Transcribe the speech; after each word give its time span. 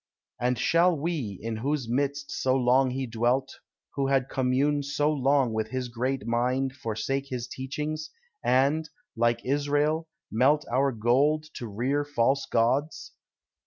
And 0.39 0.57
shall 0.57 0.97
we, 0.97 1.37
in 1.43 1.57
whose 1.57 1.87
midst 1.87 2.31
so 2.31 2.55
long 2.55 2.89
he 2.89 3.05
dwelt, 3.05 3.59
Who 3.93 4.07
had 4.07 4.29
commune 4.29 4.81
so 4.81 5.11
long 5.11 5.53
with 5.53 5.67
his 5.69 5.89
great 5.89 6.25
mind, 6.25 6.73
Forsake 6.73 7.27
his 7.27 7.47
teachings, 7.47 8.09
and, 8.43 8.89
like 9.15 9.45
Israel, 9.45 10.07
melt 10.31 10.65
Our 10.71 10.91
gold 10.91 11.43
to 11.53 11.67
rear 11.67 12.03
false 12.03 12.47
gods! 12.47 13.13